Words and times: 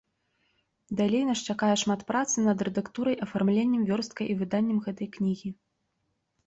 Далей 1.01 1.23
нас 1.27 1.43
чакае 1.53 1.69
шмат 1.83 2.01
працы 2.13 2.35
над 2.47 2.65
рэдактурай, 2.69 3.15
афармленнем, 3.27 3.81
вёрсткай 3.93 4.27
і 4.35 4.39
выданнем 4.43 4.77
гэтай 4.89 5.07
кнігі. 5.21 5.49